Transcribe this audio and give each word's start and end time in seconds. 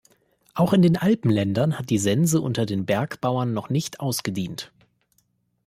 Auch 0.55 0.73
in 0.73 0.81
den 0.81 0.97
Alpenländern 0.97 1.77
hat 1.77 1.91
die 1.91 1.99
Sense 1.99 2.41
unter 2.41 2.65
den 2.65 2.87
Bergbauern 2.87 3.53
noch 3.53 3.69
nicht 3.69 3.99
ausgedient. 3.99 4.71